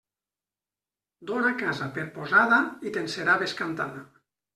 [1.31, 2.57] Dóna casa per posada
[2.89, 4.03] i te'n serà bescantada.